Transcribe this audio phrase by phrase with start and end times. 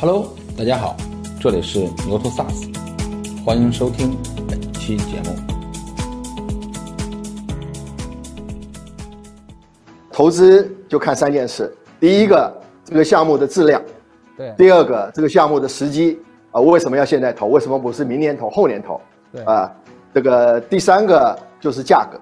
[0.00, 0.96] Hello，大家好，
[1.40, 2.72] 这里是牛头 SaaS，
[3.44, 4.16] 欢迎收听
[4.48, 5.34] 本期节目。
[10.12, 13.82] 投资就看三件事：第一个，这个项目的质量；
[14.36, 16.16] 对，第二个，这个项目的时机
[16.52, 17.48] 啊，为什么要现在投？
[17.48, 19.00] 为什么不是明年投、后年投？
[19.32, 19.68] 对啊，
[20.14, 22.20] 这个第三个就是价格。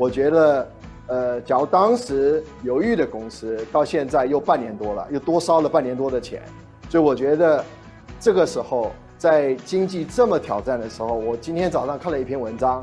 [0.00, 0.70] 我觉得，
[1.08, 6.40] 呃，假如当时犹豫的公司，到现在又半年多了，又多烧了半年多的钱，
[6.88, 7.62] 所以我觉得，
[8.18, 12.82] 这个时候在经济这么挑战的时候，我今天早上看了一篇文章，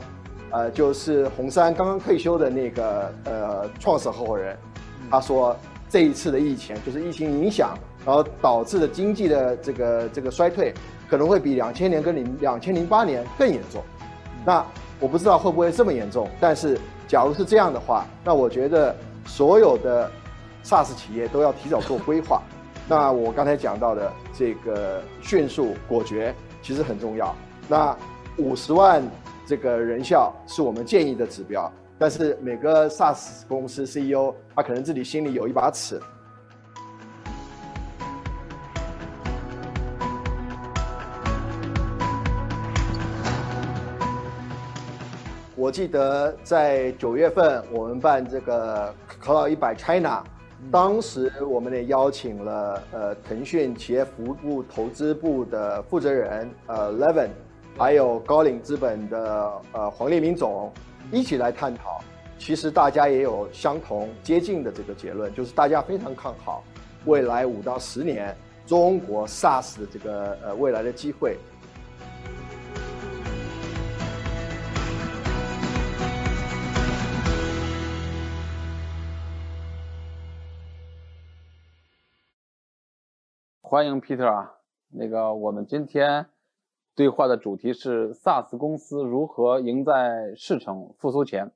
[0.51, 4.55] 呃，就是红杉刚刚退休的那个呃创始合伙人，
[5.09, 5.57] 他说
[5.89, 10.71] 这一次的疫情就是疫情影响，然后导致的经济的这个这个衰退，
[11.09, 13.81] 可能会比两千年跟零两千零八年更严重。
[14.45, 14.63] 那
[14.99, 18.95] 我不知道会不会这么严重，但是假如是这样的话，那我觉得
[19.25, 20.11] 所有的
[20.63, 22.41] SaaS 企业都要提早做规划。
[22.89, 27.35] 那我刚才讲到的这个迅速果决其实很重要。
[27.67, 27.95] 那
[28.37, 29.03] 五十万
[29.45, 36.01] 这个人效是我们建议的指标，但是每个 SaaS 公司 CEO 他可能自己心里有一把尺。
[45.67, 50.23] 我记得在九月份我们办这个 Cloud 一百 China，
[50.71, 57.31] 当时我们也邀请了呃腾讯企业服务投资部的负责人呃 Levin，
[57.77, 60.71] 还有高瓴资本的呃黄立明总
[61.11, 61.99] 一起来探讨。
[62.39, 66.63] 其实大家也有相同接近的这个结论，就是大家非常看好
[67.03, 68.33] 未来五到十年
[68.65, 71.37] 中国 SaaS 的这个呃未来的机会。
[83.69, 84.53] 欢迎 Peter 啊，
[84.93, 86.27] 那个我们今天
[86.95, 91.51] 对话的主题是 SaaS 公司如何赢在市场复苏前。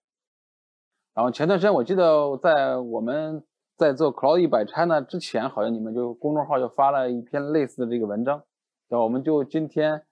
[1.13, 3.45] 然后前段时间我记得在我们
[3.77, 8.43] 在做 Cloud 一百拆呢之前，好像你们就公众号就发了一篇类似的这个文章，
[8.89, 8.99] 对？
[8.99, 10.03] 我们就今天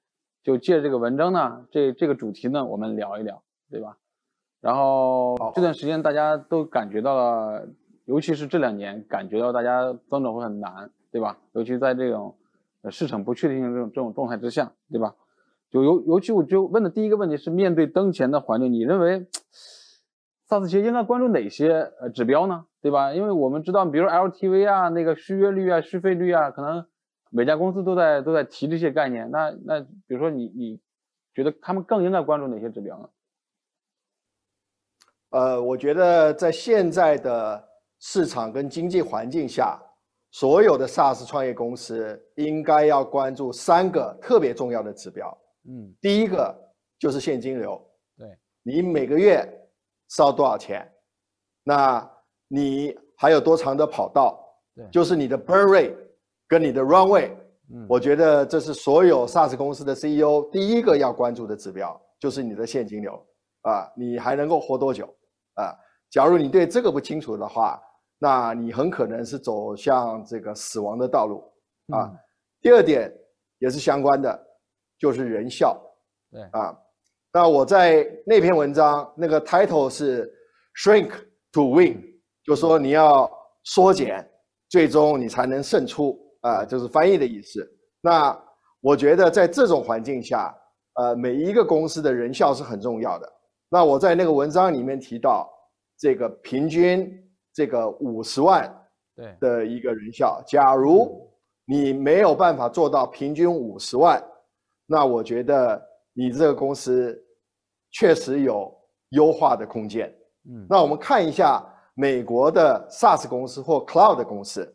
[0.41, 3.97] 就借这个文章呢，这这个主题呢，我们聊一聊，对吧？
[4.61, 7.67] 然后这段时间大家都感觉到了，
[8.05, 10.89] 尤其是这两年，感觉到大家增长会很难。
[11.11, 11.39] 对吧？
[11.53, 12.35] 尤其在这种
[12.91, 15.15] 市场不确定性这种这种状态之下，对吧？
[15.71, 19.27] 就尤尤其我就问的第一个问题是：面对当前的环境，你认为
[20.47, 22.65] SaaS 企业应该关注哪些呃指标呢？
[22.81, 23.13] 对吧？
[23.13, 26.85] 因为我们知道，比如 LTV 啊、那个续约率啊、续费率啊，可能
[27.29, 29.29] 每家公司都在都在提这些概念。
[29.31, 30.79] 那那比如说你你
[31.33, 33.09] 觉得他们更应该关注哪些指标呢？
[35.31, 37.67] 呃，我觉得在现在的
[37.99, 39.79] 市场跟经济环境下。
[40.31, 45.35] 所有的 SaaS 创业公司应该要关注三个特别重要的指标。
[45.67, 46.55] 嗯，第一个
[46.99, 47.81] 就是现金流。
[48.15, 49.43] 对，你每个月
[50.09, 50.87] 烧多少钱？
[51.63, 52.07] 那
[52.47, 54.39] 你还有多长的跑道？
[54.75, 55.95] 对，就是你的 burn rate
[56.47, 57.31] 跟你的 runway。
[57.73, 63.13] 嗯，我觉得这是所有 SaaS 公司的 CEO 第一个要关注的指标，就是你的现金流
[63.61, 65.05] 啊，你还能够活多久？
[65.55, 65.75] 啊，
[66.11, 67.81] 假如你对这个不清楚的话。
[68.21, 71.41] 那你很可能是走向这个死亡的道路
[71.95, 72.11] 啊。
[72.59, 73.09] 第二点
[73.59, 74.47] 也是相关的，
[74.97, 75.81] 就是人效。
[76.29, 76.77] 对啊，
[77.31, 80.29] 那我在那篇文章那个 title 是
[80.75, 81.11] “shrink
[81.53, 81.97] to win”，
[82.43, 83.31] 就说你要
[83.63, 84.29] 缩减，
[84.67, 87.65] 最终你才能胜出啊，就是翻译的意思。
[88.01, 88.37] 那
[88.81, 90.53] 我觉得在这种环境下，
[90.95, 93.31] 呃，每一个公司的人效是很重要的。
[93.69, 95.49] 那我在那个文章里面提到
[95.97, 97.25] 这个平均。
[97.59, 98.73] 这个五十万
[99.13, 101.29] 对的一个人效，假如
[101.65, 104.23] 你没有办法做到平均五十万，
[104.85, 107.21] 那我觉得你这个公司
[107.91, 108.73] 确实有
[109.09, 110.07] 优化的空间。
[110.49, 111.61] 嗯，那我们看一下
[111.95, 114.73] 美国的 SaaS 公司或 Cloud 公司，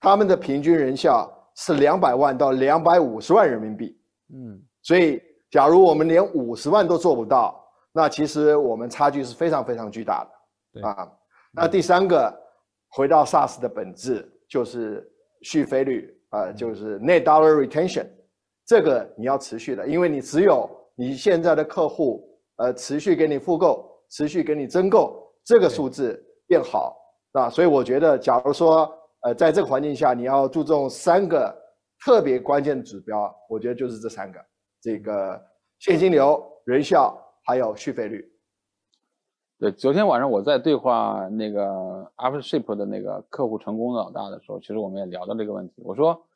[0.00, 3.96] 他们的平均人效是两百万到两百五十万人民币。
[4.34, 5.22] 嗯，所以
[5.52, 10.30] 假如我们连五十万都做不到，那其实我们差距是非常非常巨大的。
[10.72, 11.08] 对啊。
[11.56, 12.32] 那第三个，
[12.88, 15.08] 回到 SaaS 的本质就是
[15.42, 18.06] 续费率啊，就是 Net Dollar Retention，
[18.66, 27.00] 这个你要持续的，因为你只有你现在的客户呃持续给你复购，持续给你增购，这个数字变好。
[27.32, 28.88] 啊，所以我觉得，假如说
[29.22, 31.52] 呃在这个环境下，你要注重三个
[32.04, 34.40] 特别关键的指标，我觉得就是这三个，
[34.80, 35.40] 这个
[35.80, 38.24] 现金流、人效还有续费率
[39.56, 45.74] 对，昨天晚上我在对话那个 AfterShip 的那个客户成功的老大的时候，其实我们也聊到这个问题。
[45.84, 46.26] 我说，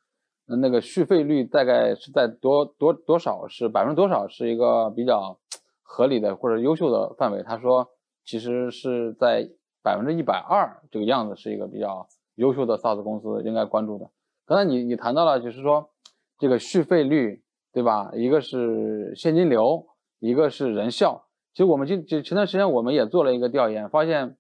[0.47, 5.37] 那个续费率大概是在多多多少是百分之多少是一个比较
[5.83, 7.43] 合理的或者优秀的范围？
[7.43, 7.89] 他说，
[8.25, 9.51] 其实是在
[9.83, 12.07] 百分之一百二这个样子是一个比较
[12.37, 14.09] 优秀的 SaaS 公司应该关注的。
[14.47, 15.91] 刚才你你谈到了，就是说
[16.39, 17.43] 这个续费率，
[17.73, 18.13] 对吧？
[18.15, 19.87] 一个是现金流，
[20.21, 21.25] 一个是人效。
[21.59, 24.37] 其实我们就就前段时间我们也做了一个调研，发现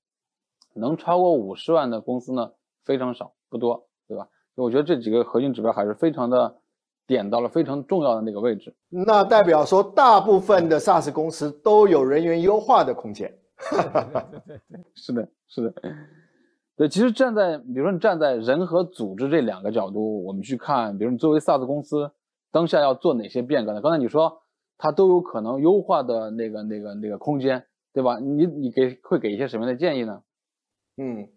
[0.72, 2.52] 能超过五十万的公司呢
[2.84, 4.28] 非常少，不多，对吧？
[4.54, 6.58] 我觉得这几个核心指标还是非常的
[7.08, 8.72] 点到了非常重要的那个位置。
[8.88, 13.36] 那代表说，大部分的 SaaS 公司都有人员优化的空间。
[13.68, 14.04] 对对
[14.46, 15.74] 对对，是的，是的。
[16.76, 22.12] 对，其实站在比如说你站在人和组织这两个角度，我们去看，比如你作为 SaaS 公司
[22.52, 23.80] 当下要做哪些变革呢？
[23.80, 24.40] 刚才你说。
[24.78, 28.18] 它都有可能优化的那个、那个、那个空间，对吧？
[28.20, 30.22] 你你给会给一些什么样的建议呢？
[30.98, 31.28] 嗯，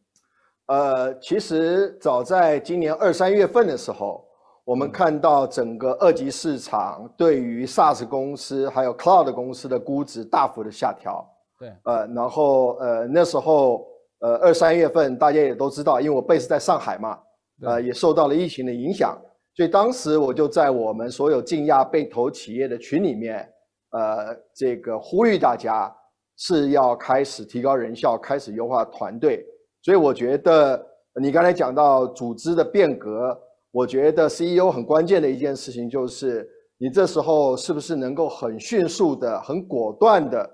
[0.67, 4.23] 呃，其实早在今年二三月份的时候，
[4.63, 11.27] 我们看到整个二级市场对于 SaaS 公司还有 Cloud 公司的估值大幅的下调。
[11.59, 13.87] 对，呃，然后呃那时候
[14.19, 17.19] 呃二三月份大家也都知道，因为我 base 在上海嘛，
[17.63, 19.19] 呃也受到了疫情的影响。
[19.53, 23.47] 所以当时我就在我们所有竞亚被投企业的群里面，
[23.91, 25.93] 呃，这个呼吁大家
[26.37, 29.45] 是要开始提高人效，开始优化团队。
[29.83, 30.81] 所以我觉得
[31.21, 33.37] 你刚才讲到组织的变革，
[33.71, 40.49] 我觉得 CEO 很关键的一件事情就是，你这时候是不是能够很迅速的、很果断的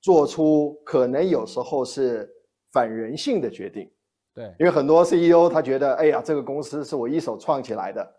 [0.00, 2.26] 做出可能有时候是
[2.72, 3.90] 反人性的决定。
[4.34, 8.14] 对，因为很多 CEO 他觉得，哎呀，这个公司是我一手创起来的。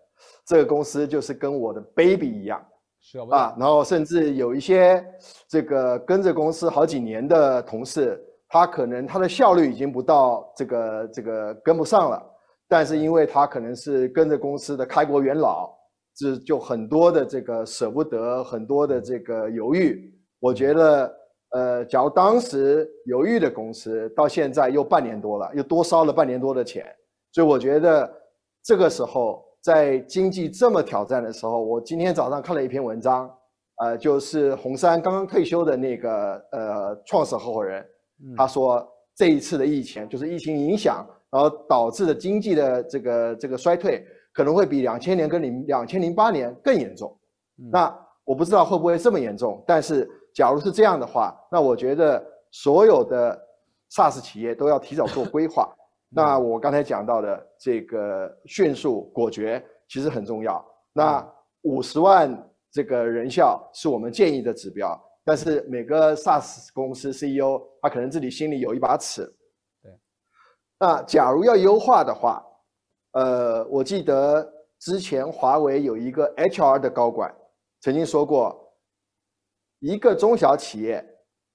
[0.45, 2.61] 这个公司就是跟我的 baby 一样，
[2.99, 5.03] 是啊，然后甚至有一些
[5.47, 12.21] 这个跟着公司好几年的同事，他可能他的效率已经不到这个这个跟不上了，
[12.67, 15.73] 但是因为他可能是跟着公司的开国元老，
[16.15, 20.13] 这就很多的这个舍不得，很多的这个犹豫。
[20.39, 21.15] 我觉得，
[21.51, 26.85] 呃，假如当时犹豫的公司到现在又半年多了，又多烧了半年多的钱，
[27.31, 28.11] 所以我觉得
[28.63, 29.45] 这个时候。
[29.61, 33.31] 在经济这么挑战的时候，我今天早上看了一篇文章，
[33.77, 37.85] 呃，就是红杉刚刚退休的那个呃创始合伙人，
[38.35, 38.85] 他说
[39.15, 44.03] 这一次的疫情就是疫情影响，然后导致的经济的这个这个衰退
[44.33, 47.15] 可能会比两千年跟零两千零八年更严重。
[47.71, 53.39] 那我不知道会不会这么严重，但是假如是这样的话，那我觉得所有的
[53.91, 55.71] SaaS 企业都要提早做规划。
[56.13, 60.63] 那我刚才讲到的这个迅速果决其实很重要。
[60.91, 61.25] 那
[61.61, 69.23] 五十万这个人效是我们建议的指标，但是每个 SaaS 公司 CEO 他可能自己心里有一把尺。
[69.81, 69.91] 对。
[70.77, 72.43] 那假如要优化的话，
[73.13, 74.45] 呃，我记得
[74.79, 77.33] 之前华为有一个 HR 的高管
[77.79, 78.75] 曾经说过，
[79.79, 81.05] 一个中小企业，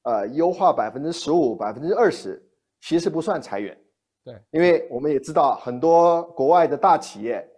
[0.05, 2.43] 呃，优化百分之十五、百分之二十，
[2.81, 3.79] 其实不算裁员。
[4.26, 7.49] 对，因为我们也知道很多国外的大企业，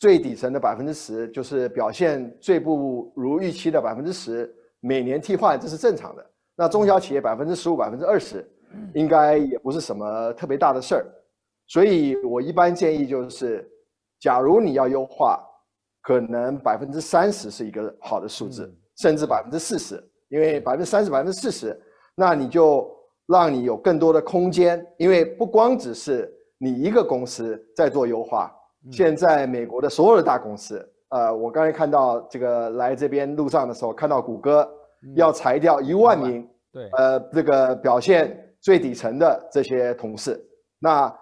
[0.00, 6.30] 最底层的百分之十就是表现最不如预期的百分之十，每年替换这是正常的。
[6.56, 8.44] 那中小企业百分之十五、百分之二十，
[8.92, 11.06] 应该也不是什么特别大的事儿。
[11.68, 13.64] 所以我一般建议就是，
[14.18, 15.40] 假如你要优化，
[16.02, 21.80] 可能百分之三十是一个好的数字，甚至百分之四十，因为百分之三十、百分之四十，
[22.16, 22.98] 那你就。
[23.30, 28.52] 让你有更多的空间，因为不光只是你一个公司在做优化。
[28.90, 34.68] 现在美国的所有的大公司，呃，我刚才看到这个来这边路上的时候，看到谷歌
[35.14, 40.42] 要裁掉一万名，对，呃，这个表现最底层的这些同事。
[40.80, 41.14] 那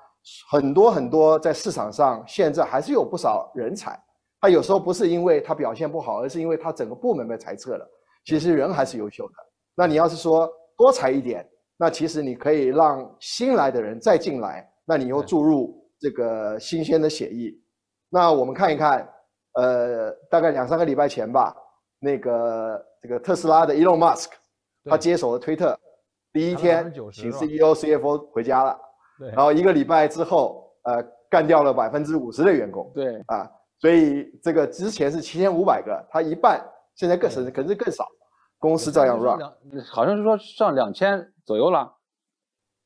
[0.50, 4.00] 很多很多在市场上现在还是有不少人才，
[4.40, 7.86] 他有时候不是因为他表现不好，而是因为他整个部门被裁撤了。
[8.24, 9.34] 其实人还是优秀的。
[9.74, 11.46] 那你要是说多裁一点。
[11.80, 17.54] 那其实你可以让新来的人再进来，那你又注入这个新鲜的血液。
[18.11, 19.08] 那我们看一看，
[19.54, 21.54] 呃，大概两三个礼拜前吧，
[22.00, 24.30] 那个这个特斯拉的 Elon Musk，
[24.87, 25.78] 他接手了推特，
[26.32, 28.76] 第一天请 CEO、CFO 回家了，
[29.32, 32.90] 然后一个礼拜之后，呃，干掉了百分之五十的员工。
[32.92, 36.61] 对，啊，所以这个之前是七千五百个，他一半，
[36.97, 38.04] 现在更甚至可能是更少。
[38.58, 39.38] 公司照样 run，
[39.84, 41.94] 好像是说上两千左右了。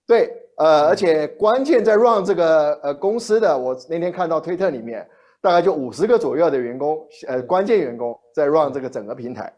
[0.06, 5.08] 对，呃，而且关键在 run 这个呃公司的，我那天看到推特里面，
[5.40, 9.52] 大概就五十个左右的员工，呃，关键员工在 run 这个整个平台。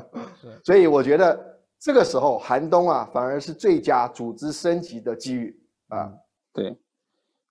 [0.64, 6.12] 所以我觉得这个时候寒冬啊，反而是最佳组织升级的机遇啊。
[6.52, 6.76] 对，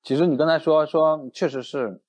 [0.03, 2.01] 其实你刚才说说，确实是。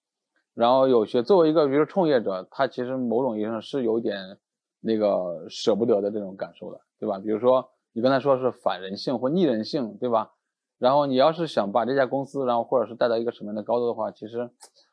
[0.54, 4.38] 然后有些作为一个比如说创业者，他其实某种意义上是有点
[4.80, 7.18] 那个舍不得的这种感受的，对吧？
[7.18, 10.32] 比如说你刚才说是反人性或逆人性，对吧？
[10.78, 14.49] 然后你要是想把这家公司，然后或者是带到一个什么样的高度的话，其实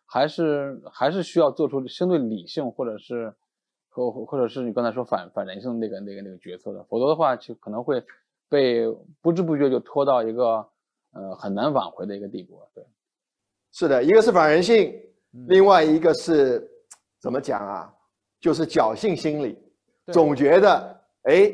[0.05, 3.33] 还是还是需要做出相对理性或者是
[3.89, 8.03] 或或者是你刚才说反反人性那个那个那个决策的，否则的话就可能会
[8.49, 8.85] 被
[9.21, 10.67] 不知不觉就拖到一个
[11.11, 12.59] 呃很难挽回的一个地步。
[12.73, 12.83] 对，
[13.71, 14.93] 是的，一个是反人性。
[15.47, 16.65] 另外一个是
[17.19, 17.93] 怎么讲啊？
[18.39, 19.57] 就是侥幸心理，
[20.13, 21.51] 总觉得哎，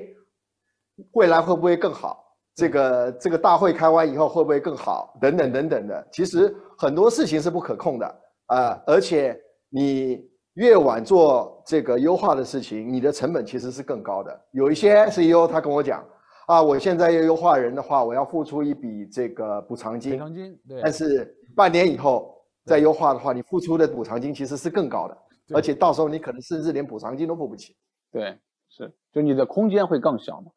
[1.14, 2.24] 未来会不会更好？
[2.56, 5.18] 这个这个大会开完以后会不会更好？
[5.22, 6.08] 等等等等的。
[6.12, 9.40] 其实很多事情是不可控的啊，而且
[9.70, 14.42] 你越晚做这个优化的事情，你的成本其实是更高的。
[14.52, 16.06] 有一些 CEO 他跟我讲
[16.48, 22.38] 啊，我现在要优化人的话，我要付出一笔这个补偿金，补偿金，对，但是半年以后。
[22.64, 25.18] 再优化的话，你付出的补偿金其实是更高的，
[25.56, 27.76] 而且到时候你可能甚至连补偿金都付不起。
[28.12, 28.38] 对，
[28.70, 30.52] 是，就你的空间会更小嘛。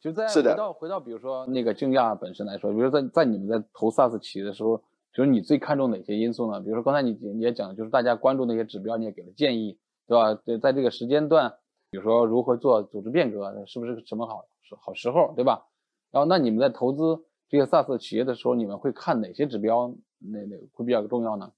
[0.00, 4.82] 就在回到回到比如说那个竞价本身来说，比如在在你们在投 SaaS 企业的时候，
[5.12, 6.60] 就是你最看重哪些因素呢？
[6.60, 10.34] 比如说刚才你你也讲，就是大家关注那些指标，你也给了建议，对吧？
[10.34, 11.54] 对，在这个时间段，
[11.90, 14.44] 比如说如何做组织变革，是不是什么好
[14.78, 15.66] 好时候，对吧？
[16.10, 19.94] 然后那你们在投资这些 SaaS 企业的时候，你们会看哪些指标？
[20.18, 21.52] 那那会比较重要呢。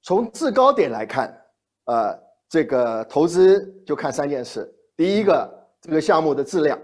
[0.00, 1.46] 从制高点来看，
[1.84, 6.78] 呃，这个投资就看三件事：第一个，这个项目的质量；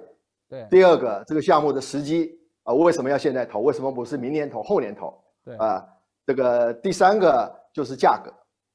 [0.48, 2.30] 对；第二个，这个项目的时机
[2.62, 3.60] 啊，我为什么要现在投？
[3.60, 5.12] 为什么不是明年投、后年投？
[5.44, 5.84] 对啊，
[6.26, 8.32] 这个第三个就是价格。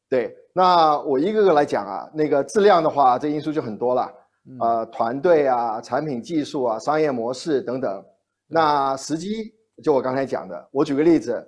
[0.10, 4.14] 对，那我一个个来讲啊，那个质量的话，这因素就很多了，
[4.60, 8.06] 呃，团队啊、产品技术啊、商业模式等等。
[8.48, 9.54] 那时机。
[9.82, 11.48] 就我刚才讲的，我举个例子，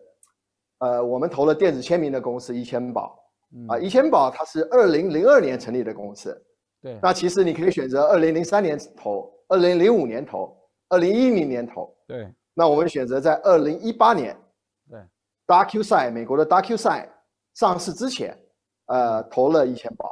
[0.79, 3.20] 呃，我们投了电子签名的公司一千宝，
[3.67, 6.41] 啊，一千宝它是二零零二年成立的公司，
[6.81, 10.55] 对，那其实你可以选择二零零三年投，二零零五年投，
[10.89, 14.37] 二零一零年投，对，那我们选择在二零一八年，
[14.89, 14.99] 对
[15.47, 17.07] ，DocuSign 美国的 DocuSign
[17.55, 18.37] 上市之前，
[18.85, 20.09] 呃，投了一千宝，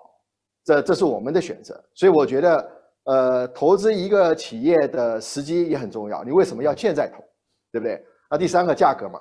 [0.66, 2.72] 这这是我们的选择，所以我觉得，
[3.06, 7.24] 呃，投资一个企业的时机也很重要，你为什么要现在投，
[7.72, 8.04] 对不对？
[8.30, 9.20] 那第三个价格嘛，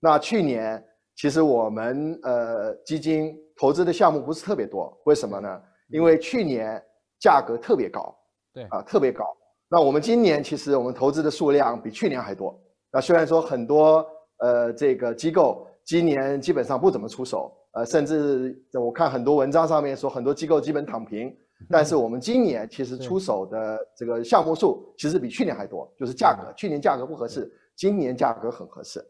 [0.00, 0.82] 那去年
[1.18, 5.60] 其实我们呃基金投资的项目不是特别多，为什么呢？
[5.88, 6.80] 因为去年
[7.18, 8.16] 价格特别高，
[8.54, 9.24] 对啊特别高。
[9.68, 12.56] 那我们今年其实我们投资的数量比去年还多。
[12.92, 14.06] 那虽然说很多
[14.38, 21.36] 呃这个机构今年基本上不怎么出手，呃甚至我看很多文章上面说很多机构基本躺平，
[21.68, 27.52] 但是我们今年其实出手的这个项目数其实比去年还多，就是价格去年价格不合适。
[27.74, 29.04] 今年价格很合适，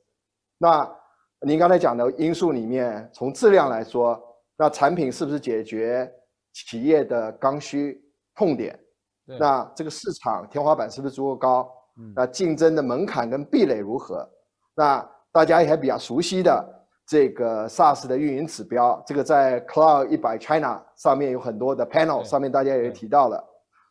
[0.58, 0.90] 那
[1.46, 4.20] 您刚才讲的因素里面，从质量来说，
[4.56, 6.10] 那产品是不是解决
[6.52, 8.02] 企业的刚需
[8.34, 8.78] 痛点？
[9.38, 11.70] 那这个市场天花板是不是足够高？
[12.14, 14.28] 那竞争的门槛跟壁垒如何？
[14.74, 16.64] 那大家也还比较熟悉的
[17.06, 23.44] 这个 SaaS 的运营指标，这个在 Cloud 一百 China 上面有很多的 panel，上面大家也提到了。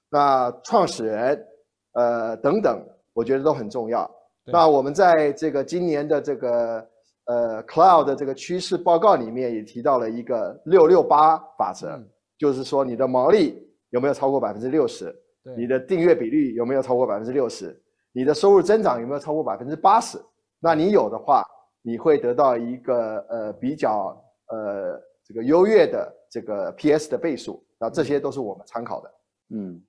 [0.10, 1.46] 那创始人，
[1.94, 2.82] 呃等等，
[3.14, 4.10] 我觉得都很重要。
[4.46, 6.86] 那我们在这个今年的这个
[7.28, 11.98] 呃 cloud 的这个趋势报告里面也提到了一个六六八法则，
[12.38, 15.14] 就是说你的毛利有没有超过百分之六十，
[15.58, 17.80] 你的订阅比率有没有超过百分之六十，
[18.12, 20.18] 你的收入增长有没有超过百分之八十？
[20.60, 21.44] 那你有的话，
[21.82, 27.64] 你会得到一个呃比较呃这个优越的这个 PS 的倍数。
[27.80, 29.12] 那这些都是我们参考的。
[29.50, 29.82] 嗯。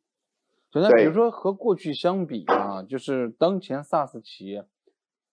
[0.70, 4.62] 首先，比如说和过去相比啊，就是当前 SaaS 企业，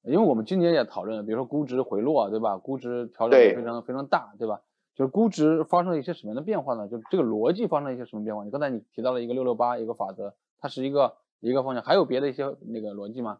[0.05, 2.57] 因为我们今年也讨论了，比如说估值回落，对吧？
[2.57, 4.59] 估值调整非常非常大，对吧？
[4.95, 6.87] 就是估值发生了一些什么样的变化呢？
[6.87, 8.43] 就是这个逻辑发生了一些什么变化？
[8.43, 13.37] 你刚才你提到了一个六六八一个法则，它是一个一个方向，还有别的一些那个逻辑吗？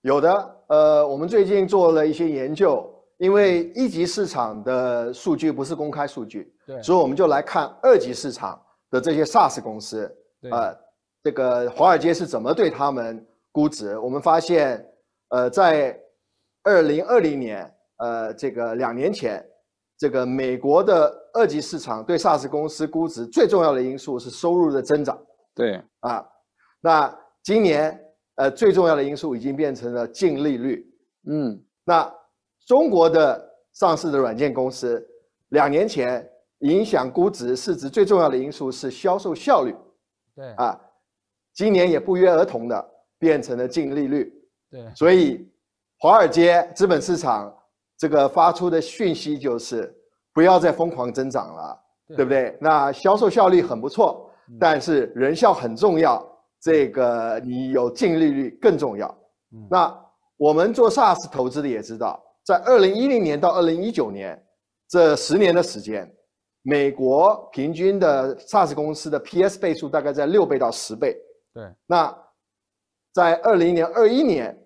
[0.00, 10.10] 有的，呃，我们最近做了一些研究，因为一级市场的数据不是公开数据，对，所以我们就来看二级市场的这些 SaaS 公司。
[10.50, 10.76] 呃，
[11.22, 13.96] 这个华尔街是怎么对他们估值？
[13.98, 14.84] 我们发现，
[15.32, 15.98] 呃，在
[16.62, 19.42] 二零二零年，呃，这个两年前，
[19.96, 25.18] 这个美国的二级市场对 SaaS 公司估值最重要的因素是收入的增长。
[25.54, 26.22] 对，啊，
[26.82, 27.98] 那今年，
[28.34, 30.86] 呃，最重要的因素已经变成了净利率。
[31.26, 32.12] 嗯，那
[32.66, 35.02] 中国的上市的软件公司，
[35.48, 39.74] 两年前影响估值市值最重要的因素是销售效率。
[40.36, 40.78] 对啊，
[41.54, 44.30] 今年也不约而同的变成了净利率。
[44.72, 45.46] 对，所以
[45.98, 47.54] 华尔街资本市场
[47.98, 49.94] 这个发出的讯息就是
[50.32, 51.78] 不要再疯狂增长了，
[52.16, 52.56] 对不对？
[52.58, 56.26] 那销售效率很不错，但是人效很重要，
[56.62, 59.14] 这个你有净利率更重要。
[59.70, 59.94] 那
[60.38, 64.42] 我们做 SaaS 投资的也知道，在二零一零年到二零一九年
[64.88, 66.10] 这十年的时间。
[66.64, 71.12] 美国平均的 SaaS 公司的 PS 倍数大概在六倍到十倍，
[71.52, 71.64] 对。
[71.88, 72.16] 那
[73.12, 74.56] 在二零年、二一年，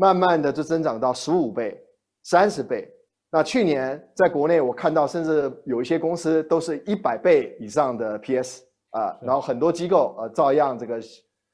[0.00, 1.78] 慢慢的就增长到十五倍、
[2.22, 2.90] 三十倍。
[3.30, 10.98] 那去年在国内我看到，甚至有一些公司都是一百倍以上的 PS 啊，然后很多机构呃照样这个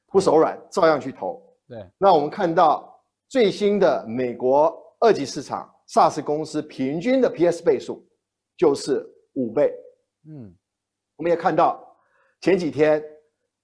[0.07, 1.43] 不手软，照样去投。
[1.67, 1.85] 对。
[1.97, 8.01] 那我们看到最新的美国二级市场 SaaS 公司平均的 PS 倍数
[8.55, 9.05] 就是。
[9.39, 9.71] 五倍，
[10.27, 10.51] 嗯，
[11.15, 11.79] 我们也看到
[12.41, 13.03] 前几天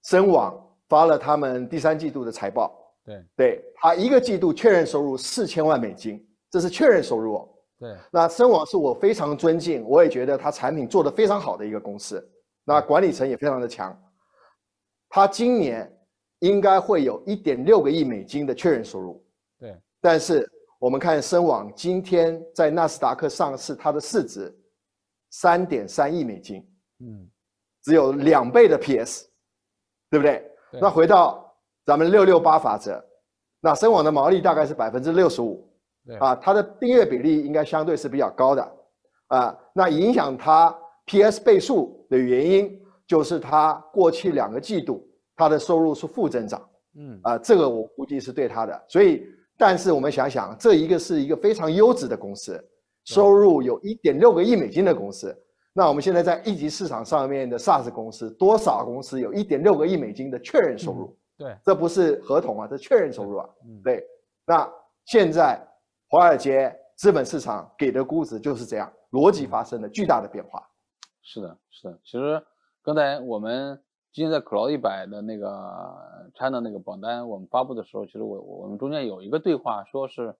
[0.04, 0.56] 深网
[0.88, 2.72] 发了他们第三季度的财报，
[3.04, 7.48] 对，对，他一个季度确认收入四千万美金，这是确认收入哦。
[7.78, 12.26] 对，那深网是我非常尊敬，我也觉得他产品做得非常好的一个公司，
[12.64, 13.96] 那管理层也非常的强，
[15.08, 15.90] 他今年
[16.38, 19.24] 应该会有一点六个亿美金的确认收入，
[19.58, 24.54] 对，但是我们看深网今天在纳斯达克上市，它的市值。
[25.36, 26.64] 三点三亿美金，
[27.00, 27.28] 嗯，
[27.82, 29.26] 只有两倍的 PS，
[30.08, 30.48] 对不对？
[30.80, 31.43] 那回到
[31.84, 33.02] 咱们六六八法则，
[33.60, 35.68] 那深网的毛利大概是百分之六十五，
[36.18, 38.72] 啊，它的订阅比例应该相对是比较高的，
[39.28, 40.74] 啊，那影响它
[41.06, 49.22] PS 倍数的原因就是它过去两个季度它的收入是负增长，嗯，啊，这个我估计是对它的，所以，
[49.58, 52.62] 但是我们想想，这一个是一个非常优质的公司。
[53.04, 55.36] 收入有一点六个亿美金的公司，
[55.74, 61.14] 那我们现在在一级市场上面的 SaaS 公司，多少公司有一点六个亿美金的确认收入？
[61.36, 63.48] 对，这不是合同啊，这确认收入啊。
[63.82, 64.04] 对，
[64.46, 64.70] 那
[65.04, 65.60] 现在
[66.08, 70.62] 华尔街资本市场给的估值就是这样，逻辑发生了巨大的变化。
[71.22, 71.98] 是的，是的。
[72.04, 72.42] 其实
[72.82, 73.82] 刚才我们
[74.12, 75.50] 今天在 Cloud 一百的那个
[76.34, 80.34] China 那个榜单我们发布的时候，其实我我们中间有一个对话，说是。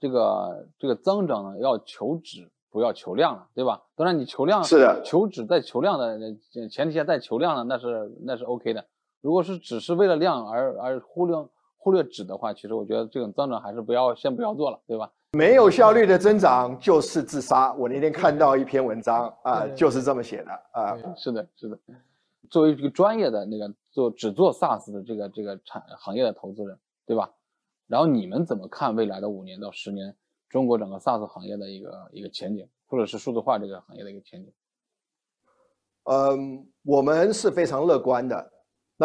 [0.00, 3.80] 这个这个增长呢，要求质不要求量了，对吧？
[3.94, 6.18] 当然你求量是的，求质在求量的
[6.68, 8.84] 前提下再求量呢，那是那是 OK 的。
[9.24, 11.34] 如果是只是为了量而而忽略
[11.78, 15.10] 忽略质的话，其实我觉得这种增长还是不要先不要做了，对吧？
[15.32, 17.72] 没有效率的增长就是自杀。
[17.72, 20.94] 我那天看到一篇文章啊，就是这么写的啊。
[21.16, 21.78] 是的，是的。
[22.50, 27.32] 作为一个专业的那个做只做 SaaS 的这个这个产行业的投资人，对吧？
[27.86, 30.14] 然后你们怎么看未来的五年到十年
[30.50, 34.52] 中国整个 SaaS 行业的一个一个前景，或者是数字化这个行业的一个前景？
[36.04, 38.52] 嗯，我们是非常乐观的。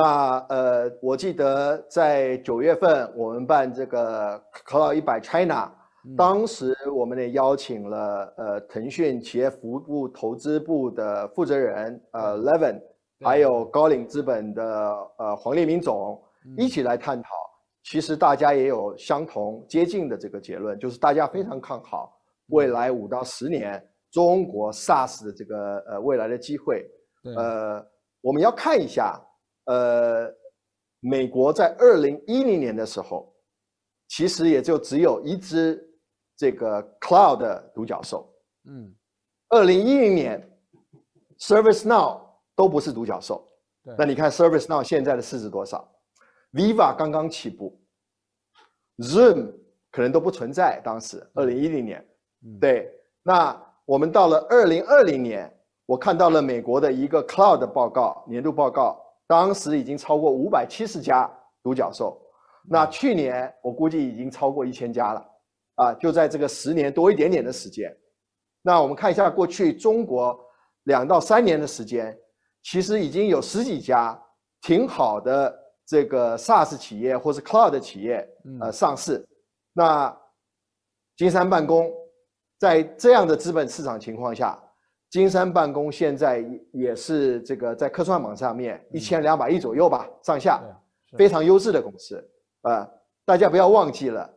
[0.01, 5.69] 那呃，我记得在九月份我们办这个 Cloud 一百 China，
[6.15, 12.79] 当时我们也邀请了呃腾讯企业服务投资部的负责人呃 Levin，
[13.25, 14.63] 还有高瓴资本的
[15.17, 16.17] 呃黄立明总
[16.57, 17.27] 一起来探讨。
[17.83, 22.17] 其实大家也有相同接近的这个结论，就是大家非常看好
[22.51, 26.85] 未来五到十年中国 SaaS 的这个呃未来的机会。
[27.35, 27.85] 呃，
[28.21, 29.19] 我们要看一下，
[29.69, 30.33] 呃，
[30.99, 33.31] 美国在二零一零年的时候，
[34.07, 35.79] 其实也就只有一只
[36.35, 38.33] 这个 Cloud 的独角兽。
[38.65, 38.91] 嗯。
[39.49, 40.59] 二零一零年
[41.37, 42.19] ，ServiceNow
[42.55, 43.47] 都不是独角兽。
[43.97, 45.87] 那你看 ServiceNow 现在的市值多少
[46.53, 47.79] ？Viva 刚刚起步
[48.97, 49.53] ，Zoom
[49.91, 50.81] 可能都不存在。
[50.83, 52.07] 当时二零一零年，
[52.59, 52.91] 对。
[53.21, 53.55] 那
[53.85, 55.51] 我们到了二零二零年，
[55.85, 62.19] 我看到了美国的一个 Cloud 报告年度报告，当时已经超过五百七十家独角兽。
[62.67, 65.25] 那去年我估计已经超过一千家了，
[65.75, 67.95] 啊，就在这个十年多一点点的时间。
[68.63, 70.35] 那我们看一下过去中国
[70.85, 72.17] 两到三年的时间，
[72.63, 74.19] 其实已经有十几家
[74.61, 75.57] 挺好的。
[75.91, 78.23] 这个 SaaS 企业或是 Cloud 企业，
[78.61, 79.27] 呃，上市，
[79.73, 80.15] 那
[81.17, 81.91] 金山办公
[82.59, 84.55] 在这样的资本市场情况下，
[85.09, 90.61] 金山办公现在也是这个在科创板上面一千两百亿左右吧，上下，
[91.17, 92.23] 非常优质的公司
[92.61, 92.87] 啊。
[93.25, 94.29] 大家不要忘记了，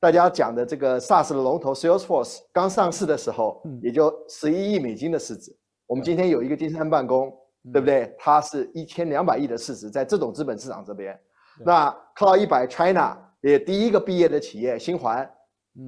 [0.00, 5.56] 大家讲的这个 SaaS 的龙头 Salesforce 刚上市的时候，也就十一亿美金的市值。
[5.86, 7.32] 我们今天有一个金山办公。
[7.70, 8.14] 对不对？
[8.16, 11.18] 它是一千两百亿的市值，在这种资本市场这边，
[11.66, 15.28] 那 Cloud 一百 China 也第一个毕业的企业新环，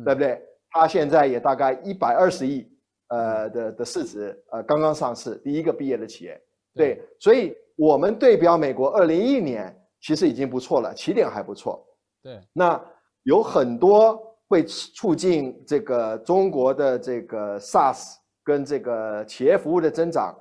[0.04, 0.42] 对不对？
[0.70, 2.68] 它现在也大概一百二十亿，
[3.10, 6.40] 呃的的市值，呃刚刚上市，第一个毕业的企业。
[6.74, 11.84] 对，所以我们对标美国二零一一年其实已经不错了，起点还不错。
[12.22, 12.80] 对，那
[13.24, 20.34] 有很多会促进这个中国的这个 SaaS 跟这个企业服务的增长，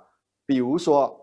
[0.46, 1.20] 比如说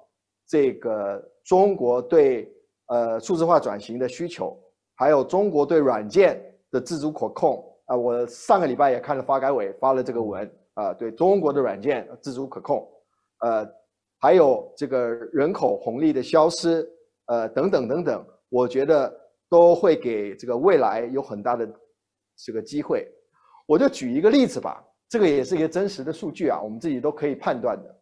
[0.47, 2.53] 这个中国对
[2.89, 4.59] 呃数字化转型的需求，
[4.97, 7.97] 还有中国对软件的自主可控啊。
[7.97, 12.87] 我上个礼拜也看了发改委发了这个文啊，对中国的软件自主可控，
[13.41, 13.67] 呃，
[14.19, 16.87] 还有这个人口红利的消失，
[17.27, 19.11] 呃，等等等等，我觉得
[19.49, 21.67] 都会给这个未来有很大的
[22.37, 23.11] 这个机会。
[23.67, 28.01] 我就举一个例子吧，这个也是一个真实的数据啊，我们自己都可以判断的。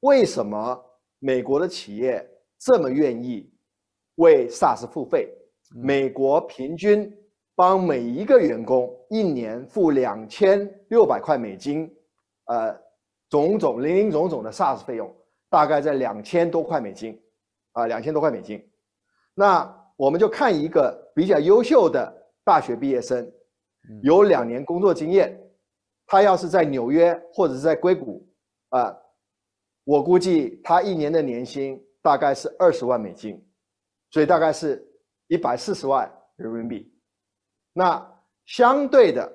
[0.00, 0.84] 为什么
[1.20, 3.48] 美国的企业这么愿意
[4.16, 5.32] 为 SaaS 付费？
[5.76, 7.08] 美国平均
[7.54, 11.94] 帮每一个员工一年付两千六百块美金，
[12.46, 12.74] 呃，
[13.28, 15.14] 种种零零总总的 SaaS 费用
[15.50, 17.22] 大概在两千多块美金，
[17.72, 18.66] 啊，两千多块美金。
[19.34, 22.10] 那我们就看一个比较优秀的
[22.42, 23.30] 大学毕业生，
[24.02, 25.38] 有两年工作经验，
[26.06, 28.26] 他要是在纽约或者是在硅谷，
[28.70, 28.96] 啊，
[29.84, 33.38] 我估计他一年的年薪大概是二十万美金，
[34.10, 34.88] 所以大概是。
[35.28, 36.92] 一百四十万人民币，
[37.72, 38.11] 那
[38.52, 39.26] 相对的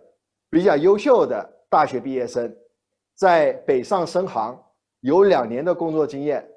[0.47, 2.56] 比较优秀的大学毕业生，
[3.15, 4.56] 在北上深航
[4.99, 6.47] 有两年的工作经验，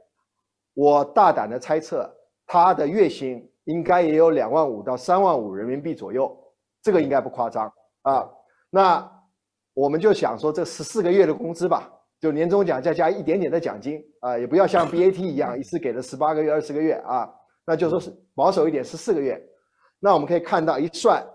[0.75, 2.07] 我大胆的猜测，
[2.47, 6.37] 他的月薪应该也有两万五到三万五人民币左右，
[6.83, 8.29] 这个应该不夸张啊。
[8.69, 9.11] 那
[9.73, 17.27] 我们就想说，这十四个月的工资吧，就年终奖再加一点点的奖金啊，也不要像 BAT 一样一次给了十八个月、二十个月啊。
[17.65, 19.43] 那就说是保守一点，十四个月。
[19.99, 21.27] 那我们可以看到一算，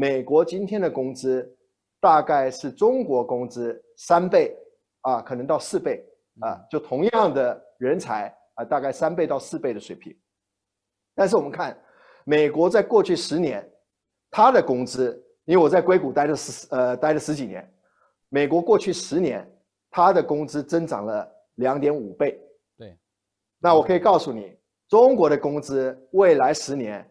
[0.00, 1.52] 美国今天的工资
[1.98, 4.56] 大概是中国工资三倍
[5.00, 6.06] 啊，可能到四倍
[6.38, 10.16] 啊，就同样的人才啊，大概三倍到四倍的水平。
[11.16, 11.76] 但是我们看
[12.24, 13.68] 美国在过去十年，
[14.30, 17.68] 他的工资，因为我在硅谷待了十呃待了十几年，
[18.28, 19.44] 美国过去十年
[19.90, 22.40] 他的工资增长了两点五倍。
[22.76, 22.96] 对，
[23.58, 24.56] 那我可以告诉你。
[24.88, 27.04] 中国的工资未来十年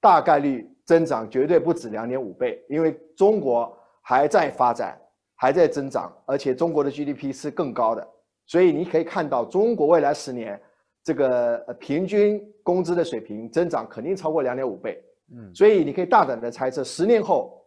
[0.00, 4.98] 大概率增长绝对不止两点五倍，因为中国还在发展，
[5.34, 8.08] 还在增长，而且中国的 GDP 是更高的，
[8.46, 10.58] 所以你可以看到中国未来十年
[11.02, 15.02] 这个平均工资的水平增长肯定超过两点五倍。
[15.34, 17.60] 嗯，所以你可以大胆的猜测，十年后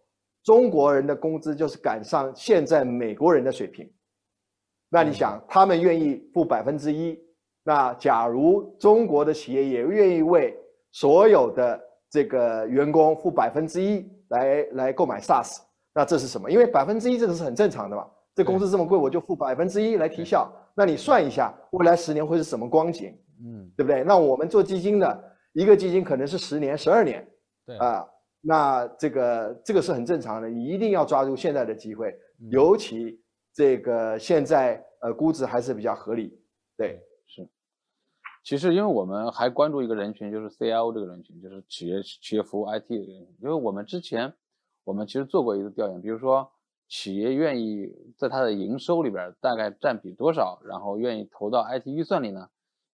[0.44, 3.92] 中国人的工资就是赶上现在美国人的水平。
[4.90, 7.20] 那你想，他们愿意付百分之一？
[7.64, 10.58] 那假如中国的企业也愿意为
[10.92, 11.80] 所有的
[12.10, 15.60] 这个员工付百分之一来来购买 SaaS，
[15.94, 16.50] 那这是什么？
[16.50, 20.52] 因为百分之一这个是很正常的嘛，这公司这么贵，我就付百分之一来提效。
[20.76, 23.16] 那你算一下，未来十年会是什么光景？
[23.44, 24.04] 嗯，对不对？
[24.04, 27.28] 那我们做基金的一个基金可能是十年、十二年，
[27.66, 28.06] 对啊，
[28.42, 32.16] 那这个这个是很正常的，你一定要抓住现在的机会，
[32.50, 33.22] 尤其
[33.54, 36.40] 这个现在呃估值还是比较合理，
[36.78, 37.00] 对。
[38.42, 43.36] 其实，因为我们还关注一个人群，就是 CIO 这个人群，就是企业企业服务 IT 的人群。
[43.42, 44.34] 因为我们之前，
[44.84, 46.50] 我们其实做过一个调研，比如说
[46.88, 52.50] 企业愿意在它的营收里边大概占比多少，然后愿意投到 IT 预算里呢？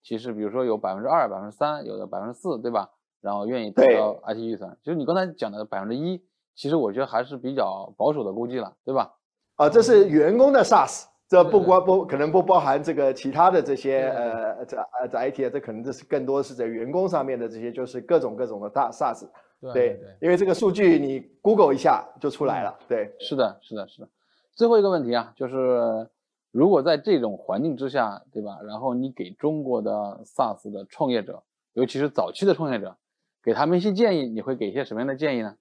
[0.04, 2.90] 其实，比如说有百分之二、百分之三，有的百分之四，对吧？
[3.20, 4.78] 然后愿意投到 IT 预算。
[4.82, 6.24] 就是你刚才讲的百分之一，
[6.56, 9.16] 其实我觉得还是比较保守的估计了，对吧？
[9.56, 11.11] 啊，这是员工的 SaaS。
[11.32, 19.26] 这不光不可能不包含这个其他的这些呃这呃这 IT 啊，这可能这是更多是在员工上面的这些就是各种各种的大 SaaS，
[19.72, 24.10] 对，因为这个数据你 Google 一下就出来了，对，是的，是的，是的。
[24.56, 26.10] 最后一个问题啊，就是
[26.52, 28.60] 如果在这种环境之下，对吧？
[28.68, 29.90] 然后你给中国的
[30.26, 31.42] SaaS 的创业者，
[31.72, 32.98] 尤其是早期的创业者，
[33.42, 35.56] 给他们一些建议，你会给一些什么样的建议呢？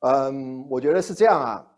[0.00, 1.70] 嗯，我觉得是这样啊。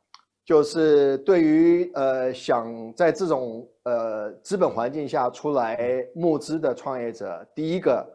[0.46, 8.06] 就是对于呃想在这种呃资本环境下出来募资的创业者，第一个，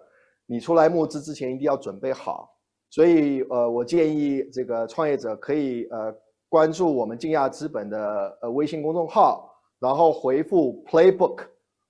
[0.45, 2.49] 你出来募资之前一定要准备好。
[2.89, 6.15] 所以呃，我建议这个创业者可以呃
[6.47, 11.39] 关注我们静亚资本的呃微信公众号，然后回复 Playbook，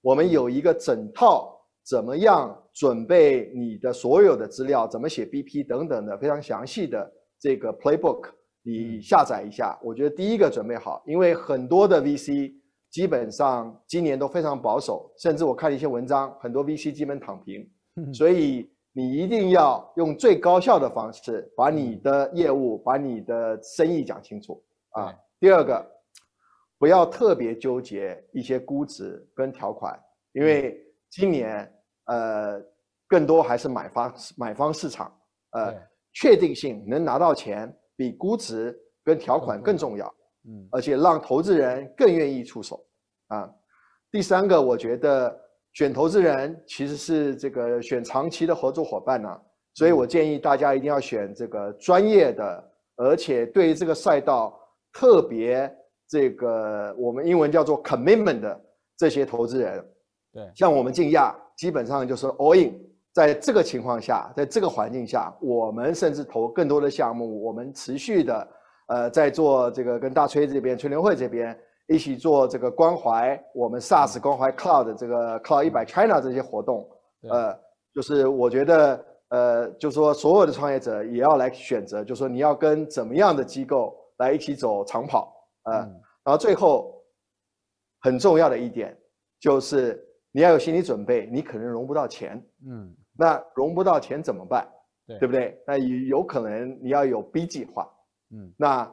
[0.01, 8.29] 我们有一个整套怎么样准备你的所有的资料，怎么写 BP 等等的非常详细的这个 Playbook。
[8.63, 12.53] 你下载一下，我觉得第一个准备好，因为很多的 VC
[12.89, 17.67] 基本上今年都非常保守，甚至我看了一些文章，很多 VC 基本躺平，
[18.13, 25.15] 所以你一定要用最高效的方式把你的业务、把你的生意讲清楚啊。
[25.39, 25.83] 第二个，
[26.77, 29.99] 不要特别纠结一些估值跟条款，
[30.33, 30.77] 因为
[31.09, 31.67] 今年
[32.05, 32.61] 呃
[33.07, 35.11] 更多还是买方买方市场，
[35.51, 35.73] 呃，
[36.13, 40.07] 确定性能拿到钱比估值跟条款更重要，
[40.47, 42.85] 嗯，而且让投资人更愿意出手
[43.27, 43.49] 啊。
[44.11, 45.33] 第三个，我觉得
[45.73, 49.41] 选投资人其实是这个选长期的合作伙伴呢，
[49.75, 54.59] 所以我建议大家一定要选这个专业的，而且对这个赛道
[54.91, 55.73] 特别
[56.09, 58.61] 这个我们英文叫做 commitment 的
[58.97, 59.83] 这些投资人。
[60.33, 62.77] 对，像我们竞亚基本上就是 all in，
[63.13, 68.47] 在这个情况下，在这个环境下，我们甚至投更多的项目，我们持续的
[68.87, 76.89] 呃在做这个跟大崔这边、崔联会这边一起做这个关怀我们 SaaS 关怀 Cloud 这个 Cloud 一百 China 这些活动，
[77.29, 77.53] 呃，
[77.93, 85.79] 就是我觉得呃，就是说所有的创业者也要来选择，就是说你要跟怎么样的机构来一起走长跑，呃，
[86.23, 87.03] 然后最后
[87.99, 88.97] 很重要的一点
[89.39, 90.07] 就是。
[90.33, 94.67] 你要有心理准备，你可能融不到钱，嗯，那融不到钱怎么办？
[95.07, 95.61] 对，对不对？
[95.67, 97.89] 那有可能你要有 B 计划，
[98.33, 98.89] 嗯，那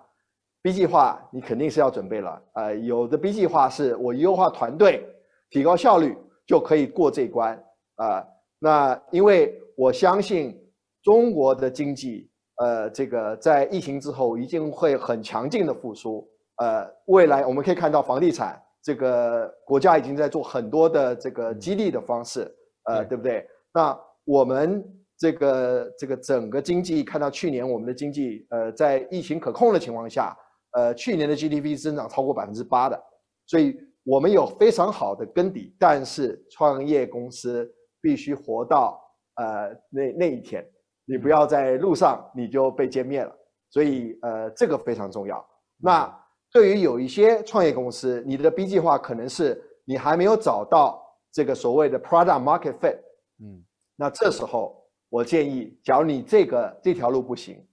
[0.63, 5.07] B 计划你肯定是要准备了，呃，有的 B 计划是我优化团队，
[5.51, 7.57] 提高效率就可以过这关，
[7.97, 8.27] 啊，
[8.59, 10.59] 那因为我相信
[11.03, 18.61] 中国的经济，呃，这个在疫情之后一定会很强劲的复苏，呃，未来我们可以看到房地产。
[18.81, 22.51] 这个国家已经在做很多的这个激励的方式，
[22.85, 23.47] 呃，对不对？
[23.75, 24.85] 那我们
[25.17, 30.37] 这个这个整个经济看到去年我们的经济，呃，在疫情可控的情况下，
[30.73, 33.03] 呃，去年的 GDP 增长超过百分之八的，
[33.47, 35.75] 所以我们有非常好的根底。
[35.79, 37.67] 但是创业公司
[38.03, 39.01] 必须活到
[39.37, 40.63] 呃那那一天，
[41.07, 43.35] 你不要在路上你就被歼灭了。
[43.71, 45.43] 所以呃，这个非常重要。
[45.79, 46.15] 那。
[46.51, 50.99] 对于有一些创业公司，你的 B 计划可能是你还没有找到
[51.31, 52.97] 这个所谓的 product market fit，
[53.39, 53.63] 嗯，
[54.01, 57.67] 那这时候我建议，假如你这个这条路不行，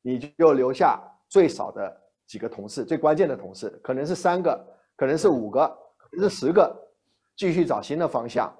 [0.00, 1.94] 你就留下最少的
[2.26, 6.74] 几个同事，最关键的同事，可能是三个，可能是五个，可能是十个，
[7.36, 8.50] 继续找新的方向，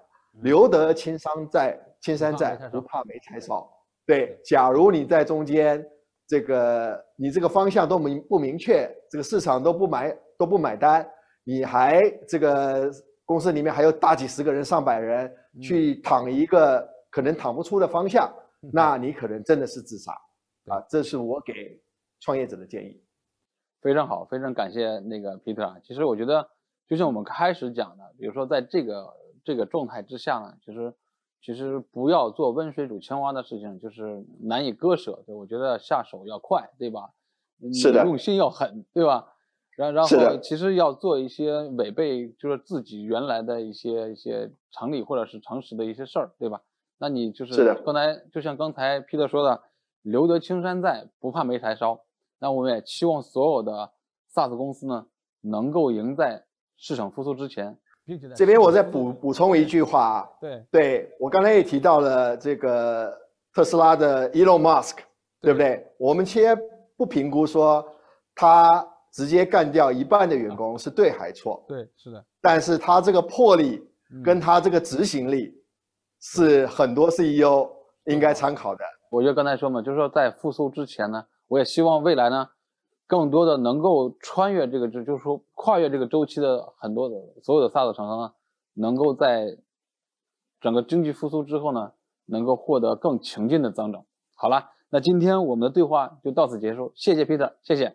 [0.42, 3.66] 留得青山在，青山在，不怕没柴烧。
[4.04, 5.82] 对，假如你在中间。
[6.28, 11.08] 这个你这个方向都明不明确，这个市场都不买都不买单，
[11.44, 12.90] 你还这个
[13.24, 16.84] 公司里面还有大几十个人上百人去躺一个
[17.16, 18.30] 可能躺不出的方向，
[18.74, 20.12] 那你可能真的是自杀
[20.66, 20.78] 啊！
[20.86, 21.80] 这是我给
[22.20, 23.02] 创业者的建议。
[23.80, 25.80] 非常好，非常感谢那个皮特。
[25.82, 26.46] 其实我觉得，
[26.86, 30.92] 就像我们开始讲的，比如说在这个这个状态之下呢，其实。
[31.42, 35.22] 其实不要做温水煮青蛙的事情，就是难以割舍。
[35.26, 37.10] 对我觉得下手要快，对吧？
[37.72, 38.04] 是的。
[38.04, 39.32] 用心要狠，对吧？
[39.76, 46.62] 然然后其实要做一些违背就是自己原来的一些一些常理或者是常识的一些事儿，对吧？
[46.98, 49.62] 那你就是刚才就像刚才 Peter 说的，
[50.02, 52.00] 留得青山在，不怕没柴烧。
[52.38, 53.92] 那我们也期望所有的
[54.34, 55.06] SaaS 公司呢，
[55.40, 56.44] 能够赢在
[56.76, 57.78] 市场复苏之前。
[58.36, 63.12] 这边我再补补充一句话，对，对我刚才也提到了这个
[63.52, 64.98] 特斯拉的 Elon Musk，
[65.40, 65.84] 对不对？
[65.98, 66.56] 我们先
[66.96, 67.84] 不评估说
[68.34, 72.24] 他直接干掉一半的员工是对还错，对，是的。
[72.40, 73.82] 但是他这个魄力
[74.22, 75.52] 跟他这个执行力
[76.20, 77.68] 是很多 CEO
[78.06, 78.84] 应该参考的。
[79.10, 82.50] 我就刚才说嘛，就是说在复苏之前呢，我也希望未来呢。
[83.08, 88.32] 更多的能够穿越这个，就就是说跨越这个周期的很多的所有的 SaaS 厂商呢，
[88.74, 89.58] 能够在
[90.60, 91.92] 整个经济复苏之后呢，
[92.24, 94.04] 能够获得更强劲的增长。
[94.34, 97.94] 好了，那今天我们的对话就到此结束，谢谢 Peter，谢谢。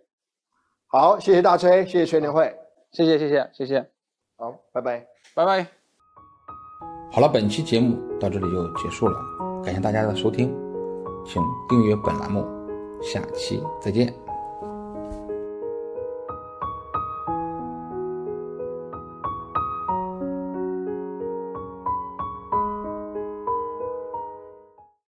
[0.87, 2.57] 好，谢谢大崔，谢谢全年会，
[2.93, 3.91] 谢谢谢谢谢谢。
[4.37, 5.05] 好，拜拜
[5.35, 5.80] 拜拜。
[7.13, 9.19] 好了，本期节目到这里就结束了，
[9.61, 10.49] 感谢大家的收听，
[11.25, 12.45] 请订阅本栏目，
[13.01, 14.20] 下期再见。